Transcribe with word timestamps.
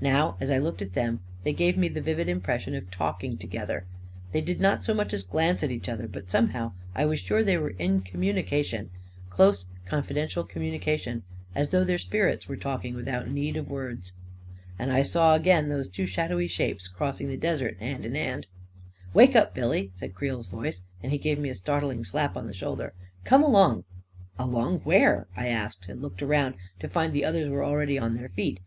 Now, 0.00 0.36
as 0.40 0.50
I 0.50 0.58
looked 0.58 0.82
at 0.82 0.94
them, 0.94 1.20
they 1.44 1.52
gave 1.52 1.78
me 1.78 1.86
the 1.86 2.00
vivid 2.00 2.28
impression 2.28 2.74
of 2.74 2.90
talking 2.90 3.38
together. 3.38 3.86
They 4.32 4.40
did 4.40 4.58
not 4.60 4.82
so 4.84 4.92
much 4.92 5.12
as 5.14 5.22
glance 5.22 5.62
at 5.62 5.70
each 5.70 5.88
other, 5.88 6.08
but 6.08 6.28
somehow 6.28 6.72
I 6.92 7.06
was 7.06 7.20
sure 7.20 7.44
they 7.44 7.56
were 7.56 7.70
in 7.70 8.00
communication— 8.00 8.90
close, 9.30 9.66
confi 9.88 10.16
dential 10.16 10.48
communication— 10.48 11.22
as 11.54 11.68
though 11.68 11.84
their 11.84 11.98
spirits 11.98 12.48
were 12.48 12.56
talking, 12.56 12.96
without 12.96 13.30
need 13.30 13.56
of 13.56 13.70
words... 13.70 14.12
And 14.76 14.92
I 14.92 15.02
saw 15.02 15.36
again 15.36 15.68
those 15.68 15.88
two 15.88 16.04
shadowy 16.04 16.48
shapes 16.48 16.88
cross 16.88 17.20
ing 17.20 17.28
the 17.28 17.36
desert, 17.36 17.76
hand 17.78 18.04
in 18.04 18.16
hand... 18.16 18.48
11 19.14 19.14
Wake 19.14 19.36
up, 19.36 19.54
Billy 19.54 19.78
I 19.82 19.84
M 19.84 19.90
said 19.94 20.14
Creel's 20.16 20.48
voice, 20.48 20.82
and 21.00 21.12
he 21.12 21.18
gave 21.18 21.38
me 21.38 21.48
a 21.48 21.54
startling 21.54 22.02
slap 22.02 22.36
on 22.36 22.48
the 22.48 22.52
shoulder." 22.52 22.92
Come 23.22 23.44
along!"" 23.44 23.84
Along 24.36 24.80
where?" 24.80 25.28
I 25.36 25.46
asked, 25.46 25.86
and 25.88 26.02
looked 26.02 26.24
around 26.24 26.56
to 26.80 26.88
find 26.88 27.12
that 27.12 27.14
the 27.14 27.24
others 27.24 27.48
were 27.48 27.64
already 27.64 27.96
on 27.96 28.16
their 28.16 28.28
feet. 28.28 28.58